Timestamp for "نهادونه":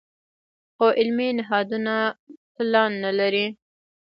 1.39-1.95